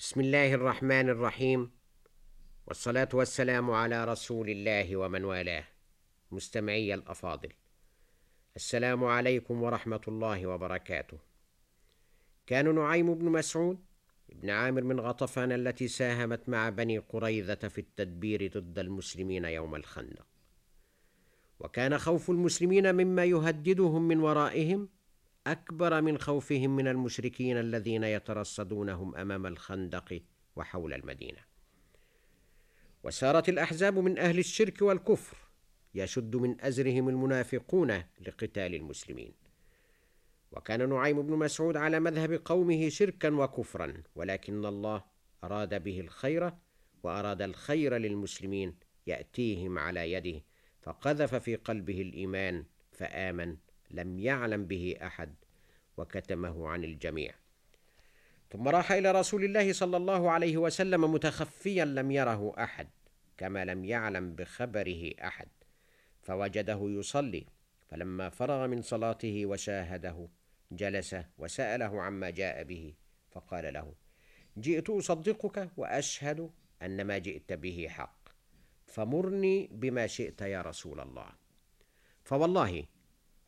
بسم 0.00 0.20
الله 0.20 0.54
الرحمن 0.54 1.08
الرحيم. 1.08 1.70
والصلاة 2.66 3.08
والسلام 3.14 3.70
على 3.70 4.04
رسول 4.04 4.50
الله 4.50 4.96
ومن 4.96 5.24
والاه. 5.24 5.64
مستمعي 6.32 6.94
الأفاضل 6.94 7.52
السلام 8.56 9.04
عليكم 9.04 9.62
ورحمة 9.62 10.00
الله 10.08 10.46
وبركاته. 10.46 11.18
كان 12.46 12.74
نعيم 12.74 13.14
بن 13.14 13.24
مسعود 13.24 13.78
ابن 14.30 14.50
عامر 14.50 14.82
من 14.82 15.00
غطفان 15.00 15.52
التي 15.52 15.88
ساهمت 15.88 16.48
مع 16.48 16.68
بني 16.68 16.98
قريظة 16.98 17.68
في 17.68 17.78
التدبير 17.78 18.52
ضد 18.58 18.78
المسلمين 18.78 19.44
يوم 19.44 19.74
الخندق. 19.74 20.26
وكان 21.60 21.98
خوف 21.98 22.30
المسلمين 22.30 22.94
مما 22.94 23.24
يهددهم 23.24 24.08
من 24.08 24.20
ورائهم 24.20 24.88
أكبر 25.46 26.00
من 26.00 26.18
خوفهم 26.18 26.76
من 26.76 26.88
المشركين 26.88 27.56
الذين 27.56 28.04
يترصدونهم 28.04 29.16
أمام 29.16 29.46
الخندق 29.46 30.22
وحول 30.56 30.94
المدينة. 30.94 31.38
وسارت 33.04 33.48
الأحزاب 33.48 33.98
من 33.98 34.18
أهل 34.18 34.38
الشرك 34.38 34.82
والكفر 34.82 35.36
يشد 35.94 36.36
من 36.36 36.60
أزرهم 36.60 37.08
المنافقون 37.08 38.02
لقتال 38.26 38.74
المسلمين. 38.74 39.32
وكان 40.52 40.88
نعيم 40.88 41.22
بن 41.22 41.32
مسعود 41.32 41.76
على 41.76 42.00
مذهب 42.00 42.42
قومه 42.44 42.88
شركا 42.88 43.34
وكفرا 43.34 44.02
ولكن 44.14 44.64
الله 44.64 45.04
أراد 45.44 45.82
به 45.82 46.00
الخير 46.00 46.52
وأراد 47.02 47.42
الخير 47.42 47.96
للمسلمين 47.96 48.74
يأتيهم 49.06 49.78
على 49.78 50.12
يده 50.12 50.42
فقذف 50.82 51.34
في 51.34 51.56
قلبه 51.56 52.02
الإيمان 52.02 52.64
فآمن 52.92 53.56
لم 53.90 54.18
يعلم 54.18 54.66
به 54.66 54.96
أحد 55.02 55.34
وكتمه 55.96 56.68
عن 56.68 56.84
الجميع. 56.84 57.34
ثم 58.50 58.68
راح 58.68 58.92
إلى 58.92 59.12
رسول 59.12 59.44
الله 59.44 59.72
صلى 59.72 59.96
الله 59.96 60.30
عليه 60.30 60.56
وسلم 60.56 61.12
متخفيا 61.12 61.84
لم 61.84 62.10
يره 62.10 62.54
أحد 62.58 62.88
كما 63.36 63.64
لم 63.64 63.84
يعلم 63.84 64.34
بخبره 64.34 65.10
أحد 65.24 65.48
فوجده 66.22 66.80
يصلي. 66.82 67.46
فلما 67.90 68.28
فرغ 68.28 68.66
من 68.66 68.82
صلاته 68.82 69.46
وشاهده 69.46 70.28
جلس 70.72 71.16
وسأله 71.38 72.02
عما 72.02 72.30
جاء 72.30 72.62
به 72.64 72.94
فقال 73.30 73.74
له 73.74 73.94
جئت 74.58 74.90
أصدقك 74.90 75.70
وأشهد 75.76 76.50
أن 76.82 77.04
ما 77.04 77.18
جئت 77.18 77.52
به 77.52 77.86
حق 77.90 78.28
فمرني 78.86 79.68
بما 79.72 80.06
شئت 80.06 80.40
يا 80.40 80.62
رسول 80.62 81.00
الله. 81.00 81.26
فوالله 82.24 82.84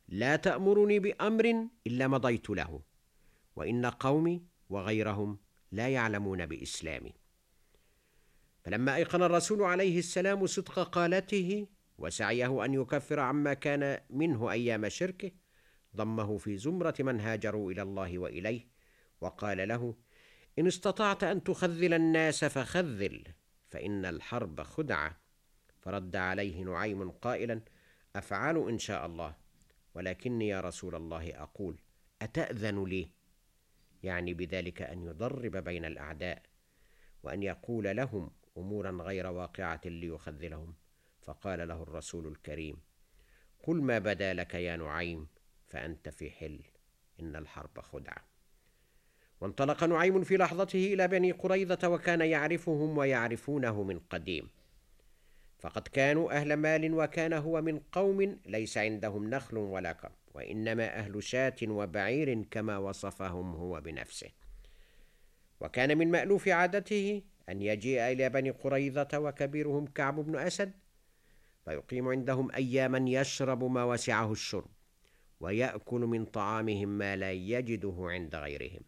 لا 0.07 0.35
تأمرني 0.35 0.99
بأمر 0.99 1.67
إلا 1.87 2.07
مضيت 2.07 2.49
له 2.49 2.81
وإن 3.55 3.85
قومي 3.85 4.45
وغيرهم 4.69 5.39
لا 5.71 5.89
يعلمون 5.89 6.45
بإسلامي. 6.45 7.13
فلما 8.63 8.95
أيقن 8.95 9.23
الرسول 9.23 9.63
عليه 9.63 9.99
السلام 9.99 10.45
صدق 10.45 10.79
قالته 10.79 11.67
وسعيه 11.97 12.65
أن 12.65 12.73
يكفر 12.73 13.19
عما 13.19 13.53
كان 13.53 13.99
منه 14.09 14.51
أيام 14.51 14.89
شركه 14.89 15.31
ضمه 15.95 16.37
في 16.37 16.57
زمرة 16.57 16.95
من 16.99 17.19
هاجروا 17.19 17.71
إلى 17.71 17.81
الله 17.81 18.19
وإليه 18.19 18.67
وقال 19.21 19.67
له 19.67 19.95
إن 20.59 20.67
استطعت 20.67 21.23
أن 21.23 21.43
تخذل 21.43 21.93
الناس 21.93 22.45
فخذل 22.45 23.23
فإن 23.69 24.05
الحرب 24.05 24.61
خدعة 24.61 25.17
فرد 25.79 26.15
عليه 26.15 26.63
نعيم 26.63 27.11
قائلا 27.11 27.61
أفعل 28.15 28.69
إن 28.69 28.79
شاء 28.79 29.05
الله؟ 29.05 29.35
ولكني 29.95 30.47
يا 30.47 30.61
رسول 30.61 30.95
الله 30.95 31.43
أقول 31.43 31.81
أتأذن 32.21 32.83
لي؟ 32.83 33.09
يعني 34.03 34.33
بذلك 34.33 34.81
أن 34.81 35.03
يضرب 35.03 35.57
بين 35.57 35.85
الأعداء 35.85 36.41
وأن 37.23 37.43
يقول 37.43 37.97
لهم 37.97 38.31
أمورا 38.57 38.91
غير 38.91 39.27
واقعة 39.27 39.81
ليخذلهم. 39.85 40.73
فقال 41.21 41.67
له 41.67 41.83
الرسول 41.83 42.27
الكريم 42.27 42.77
قل 43.63 43.81
ما 43.81 43.99
بدا 43.99 44.33
لك 44.33 44.53
يا 44.53 44.75
نعيم 44.75 45.27
فأنت 45.65 46.09
في 46.09 46.31
حل 46.31 46.59
إن 47.19 47.35
الحرب 47.35 47.79
خدعة. 47.79 48.27
وانطلق 49.41 49.83
نعيم 49.83 50.23
في 50.23 50.37
لحظته 50.37 50.93
إلى 50.93 51.07
بني 51.07 51.31
قريظة 51.31 51.89
وكان 51.89 52.21
يعرفهم 52.21 52.97
ويعرفونه 52.97 53.83
من 53.83 53.99
قديم. 53.99 54.49
فقد 55.63 55.87
كانوا 55.87 56.31
أهل 56.31 56.53
مال 56.53 56.93
وكان 56.93 57.33
هو 57.33 57.61
من 57.61 57.79
قوم 57.79 58.39
ليس 58.45 58.77
عندهم 58.77 59.29
نخل 59.29 59.57
ولا 59.57 59.91
كرم 59.91 60.11
وإنما 60.33 60.99
أهل 60.99 61.23
شاة 61.23 61.55
وبعير 61.63 62.43
كما 62.51 62.77
وصفهم 62.77 63.55
هو 63.55 63.81
بنفسه. 63.81 64.29
وكان 65.61 65.97
من 65.97 66.11
مألوف 66.11 66.47
عادته 66.47 67.21
أن 67.49 67.61
يجيء 67.61 68.01
إلى 68.01 68.29
بني 68.29 68.49
قريظة 68.49 69.07
وكبيرهم 69.13 69.87
كعب 69.87 70.19
بن 70.19 70.35
أسد 70.35 70.71
فيقيم 71.65 72.07
عندهم 72.07 72.51
أياما 72.51 73.09
يشرب 73.09 73.63
ما 73.63 73.83
وسعه 73.83 74.31
الشرب 74.31 74.71
ويأكل 75.39 75.99
من 75.99 76.25
طعامهم 76.25 76.89
ما 76.89 77.15
لا 77.15 77.31
يجده 77.31 77.95
عند 77.99 78.35
غيرهم. 78.35 78.81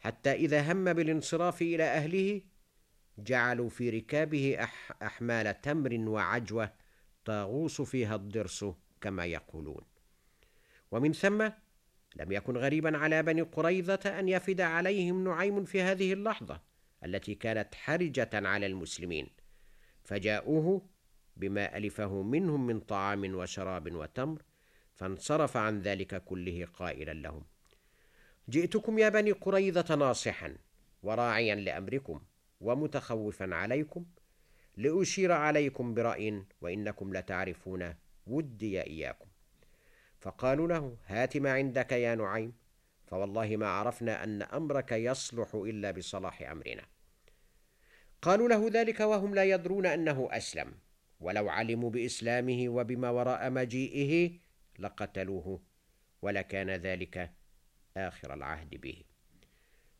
حتى 0.00 0.32
إذا 0.32 0.72
هم 0.72 0.92
بالانصراف 0.92 1.62
إلى 1.62 1.84
أهله 1.84 2.40
جعلوا 3.18 3.68
في 3.68 3.90
ركابه 3.90 4.56
أح 4.60 4.92
أحمال 5.02 5.60
تمر 5.60 6.08
وعجوة 6.08 6.72
تغوص 7.24 7.80
فيها 7.80 8.14
الضرس 8.14 8.64
كما 9.00 9.24
يقولون. 9.24 9.82
ومن 10.90 11.12
ثم 11.12 11.50
لم 12.16 12.32
يكن 12.32 12.56
غريبا 12.56 12.98
على 12.98 13.22
بني 13.22 13.42
قريظة 13.42 14.18
أن 14.18 14.28
يفد 14.28 14.60
عليهم 14.60 15.24
نعيم 15.24 15.64
في 15.64 15.82
هذه 15.82 16.12
اللحظة 16.12 16.60
التي 17.04 17.34
كانت 17.34 17.74
حرجة 17.74 18.30
على 18.32 18.66
المسلمين 18.66 19.28
فجاءوه 20.04 20.82
بما 21.36 21.76
ألفه 21.76 22.22
منهم 22.22 22.66
من 22.66 22.80
طعام 22.80 23.34
وشراب 23.34 23.94
وتمر 23.94 24.42
فانصرف 24.94 25.56
عن 25.56 25.80
ذلك 25.80 26.24
كله 26.24 26.68
قائلا 26.74 27.12
لهم. 27.12 27.44
جئتكم 28.48 28.98
يا 28.98 29.08
بني 29.08 29.32
قريظة 29.32 29.94
ناصحا 29.94 30.56
وراعيا 31.02 31.54
لأمركم. 31.54 32.20
ومتخوفا 32.64 33.54
عليكم 33.54 34.04
لأشير 34.76 35.32
عليكم 35.32 35.94
برأي 35.94 36.44
وإنكم 36.60 37.16
لتعرفون 37.16 37.94
ودي 38.26 38.82
إياكم. 38.82 39.28
فقالوا 40.20 40.68
له 40.68 40.96
هات 41.06 41.36
ما 41.36 41.52
عندك 41.52 41.92
يا 41.92 42.14
نعيم. 42.14 42.52
فوالله 43.06 43.56
ما 43.56 43.68
عرفنا 43.68 44.24
أن 44.24 44.42
أمرك 44.42 44.92
يصلح 44.92 45.54
إلا 45.54 45.90
بصلاح 45.90 46.42
أمرنا. 46.42 46.82
قالوا 48.22 48.48
له 48.48 48.68
ذلك 48.72 49.00
وهم 49.00 49.34
لا 49.34 49.44
يدرون 49.44 49.86
أنه 49.86 50.28
أسلم. 50.30 50.74
ولو 51.20 51.48
علموا 51.48 51.90
بإسلامه 51.90 52.68
وبما 52.68 53.10
وراء 53.10 53.50
مجيئه 53.50 54.30
لقتلوه 54.78 55.60
ولكان 56.22 56.70
ذلك 56.70 57.30
آخر 57.96 58.34
العهد 58.34 58.74
به. 58.74 59.02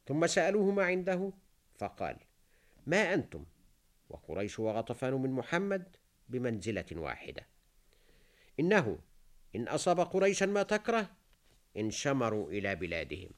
ثم 0.06 0.26
سألوه 0.26 0.70
ما 0.70 0.84
عنده 0.84 1.32
فقال 1.78 2.16
ما 2.86 3.14
أنتم؟ 3.14 3.44
وقريش 4.08 4.58
وغطفان 4.58 5.14
من 5.14 5.30
محمد 5.30 5.96
بمنزلة 6.28 6.86
واحدة. 6.92 7.46
إنه 8.60 8.98
إن 9.56 9.68
أصاب 9.68 10.00
قريشا 10.00 10.44
ما 10.44 10.62
تكره 10.62 11.10
انشمروا 11.76 12.50
إلى 12.50 12.76
بلادهم. 12.76 13.30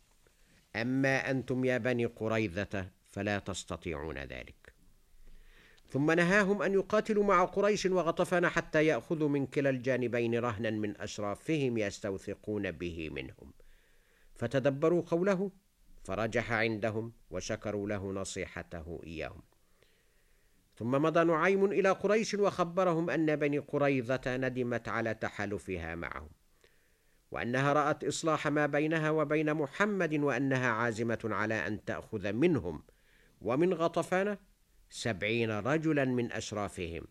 أما 0.76 1.30
أنتم 1.30 1.64
يا 1.64 1.78
بني 1.78 2.06
قريظة 2.06 2.90
فلا 3.10 3.38
تستطيعون 3.38 4.18
ذلك. 4.18 4.72
ثم 5.88 6.10
نهاهم 6.10 6.62
أن 6.62 6.72
يقاتلوا 6.72 7.24
مع 7.24 7.44
قريش 7.44 7.86
وغطفان 7.86 8.48
حتى 8.48 8.86
يأخذوا 8.86 9.28
من 9.28 9.46
كلا 9.46 9.70
الجانبين 9.70 10.38
رهنا 10.38 10.70
من 10.70 11.00
أشرافهم 11.00 11.78
يستوثقون 11.78 12.70
به 12.70 13.10
منهم. 13.10 13.52
فتدبروا 14.34 15.02
قوله 15.02 15.50
فرجح 16.06 16.52
عندهم 16.52 17.12
وشكروا 17.30 17.88
له 17.88 18.12
نصيحته 18.12 19.00
إياهم. 19.06 19.42
ثم 20.76 20.90
مضى 20.90 21.24
نعيم 21.24 21.64
إلى 21.64 21.90
قريش 21.90 22.34
وخبرهم 22.34 23.10
أن 23.10 23.36
بني 23.36 23.58
قريظة 23.58 24.36
ندمت 24.36 24.88
على 24.88 25.14
تحالفها 25.14 25.94
معهم 25.94 26.28
وأنها 27.30 27.72
رأت 27.72 28.04
إصلاح 28.04 28.46
ما 28.48 28.66
بينها 28.66 29.10
وبين 29.10 29.54
محمد 29.54 30.14
وأنها 30.14 30.68
عازمة 30.68 31.18
على 31.24 31.66
أن 31.66 31.84
تأخذ 31.84 32.32
منهم 32.32 32.82
ومن 33.40 33.74
غطفان 33.74 34.36
سبعين 34.90 35.50
رجلا 35.50 36.04
من 36.04 36.32
أشرافهم 36.32 37.04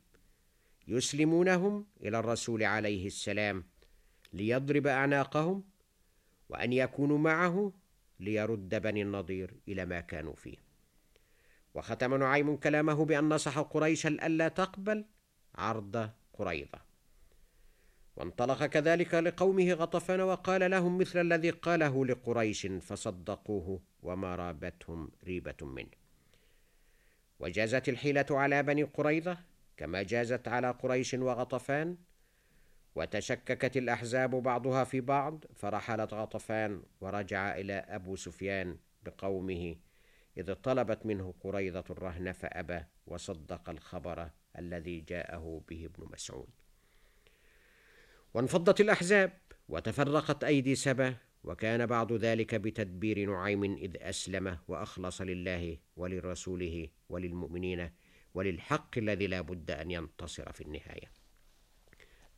يسلمونهم 0.88 1.86
إلى 2.02 2.20
الرسول 2.20 2.64
عليه 2.64 3.08
السلام 3.08 3.64
ليضرب 4.34 4.88
أعناقهم 4.88 5.64
وأن 6.50 6.74
يكونوا 6.74 7.18
معه 7.18 7.74
ليرد 8.20 8.76
بني 8.76 9.02
النضير 9.02 9.54
إلى 9.68 9.86
ما 9.86 10.00
كانوا 10.00 10.36
فيه. 10.36 10.58
وختم 11.74 12.16
نعيم 12.16 12.56
كلامه 12.56 13.06
بأن 13.06 13.30
نصح 13.30 13.60
قريشا 13.60 14.10
ألا 14.10 14.48
تقبل 14.48 15.06
عرض 15.56 16.10
قريظة. 16.34 16.80
وانطلق 18.16 18.66
كذلك 18.66 19.14
لقومه 19.14 19.74
غطفان 19.74 20.22
وقال 20.22 20.72
لهم 20.72 20.98
مثل 20.98 21.22
الذي 21.22 21.50
قاله 21.50 22.06
لقريش 22.06 22.68
فصدقوه 22.68 23.82
وما 24.02 24.36
رابتهم 24.36 25.12
ريبة 25.24 25.56
منه. 25.62 26.06
وجازت 27.40 27.90
الحيلة 27.90 28.26
على 28.32 28.64
بني 28.64 28.84
قريظة 28.84 29.38
كما 29.78 30.04
جازت 30.04 30.48
على 30.48 30.72
قريش 30.72 31.14
وغطفان 31.14 31.98
وتشككت 32.96 33.78
الأحزاب 33.78 34.36
بعضها 34.36 34.84
في 34.84 35.02
بعض 35.02 35.46
فرحلت 35.56 36.14
غطفان 36.14 36.84
ورجع 37.02 37.56
إلى 37.56 37.74
أبو 37.74 38.16
سفيان 38.16 38.78
بقومه 39.06 39.76
إذ 40.38 40.54
طلبت 40.54 41.06
منه 41.06 41.34
قريظة 41.40 41.84
الرهن 41.90 42.32
فأبى 42.32 42.80
وصدق 43.08 43.70
الخبر 43.70 44.30
الذي 44.60 45.02
جاءه 45.02 45.62
به 45.70 45.86
ابن 45.86 46.10
مسعود. 46.14 46.50
وانفضت 48.34 48.82
الأحزاب 48.82 49.32
وتفرقت 49.70 50.44
أيدي 50.44 50.76
سبا 50.76 51.16
وكان 51.44 51.86
بعض 51.86 52.14
ذلك 52.14 52.56
بتدبير 52.56 53.30
نعيم 53.30 53.64
إذ 53.64 53.98
أسلم 53.98 54.58
وأخلص 54.68 55.22
لله 55.22 55.78
ولرسوله 55.98 56.90
وللمؤمنين 57.10 57.90
وللحق 58.34 58.98
الذي 58.98 59.28
لا 59.28 59.42
بد 59.42 59.72
أن 59.72 59.92
ينتصر 59.92 60.52
في 60.52 60.62
النهاية. 60.62 61.25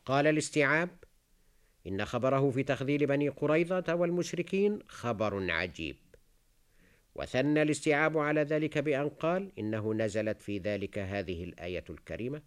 قال 0.07 0.27
الاستيعاب 0.27 0.89
إن 1.87 2.05
خبره 2.05 2.51
في 2.51 2.63
تخذيل 2.63 3.05
بني 3.05 3.29
قريظة 3.29 3.95
والمشركين 3.95 4.79
خبر 4.87 5.51
عجيب. 5.51 5.95
وثنى 7.15 7.61
الاستيعاب 7.61 8.17
على 8.17 8.41
ذلك 8.41 8.77
بأن 8.77 9.09
قال 9.09 9.51
إنه 9.59 9.93
نزلت 9.93 10.41
في 10.41 10.57
ذلك 10.57 10.97
هذه 10.97 11.43
الآية 11.43 11.83
الكريمة 11.89 12.41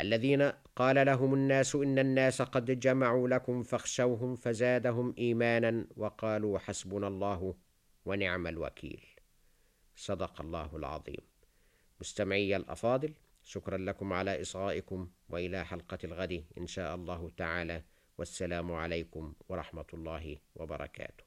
الذين 0.00 0.52
قال 0.76 1.06
لهم 1.06 1.34
الناس 1.34 1.74
إن 1.74 1.98
الناس 1.98 2.42
قد 2.42 2.80
جمعوا 2.80 3.28
لكم 3.28 3.62
فاخشوهم 3.62 4.36
فزادهم 4.36 5.14
إيمانا 5.18 5.86
وقالوا 5.96 6.58
حسبنا 6.58 7.08
الله 7.08 7.54
ونعم 8.04 8.46
الوكيل. 8.46 9.04
صدق 9.96 10.40
الله 10.40 10.76
العظيم. 10.76 11.20
مستمعي 12.00 12.56
الأفاضل 12.56 13.14
شكرا 13.46 13.78
لكم 13.78 14.12
على 14.12 14.42
إصغائكم 14.42 15.08
وإلى 15.28 15.64
حلقة 15.64 15.98
الغد 16.04 16.44
إن 16.58 16.66
شاء 16.66 16.94
الله 16.94 17.30
تعالى 17.36 17.82
والسلام 18.18 18.72
عليكم 18.72 19.34
ورحمة 19.48 19.90
الله 19.94 20.36
وبركاته. 20.54 21.25